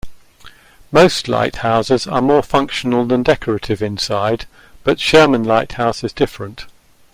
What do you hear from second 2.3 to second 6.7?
functional than decorative inside, but Sherman Lighthouse is different.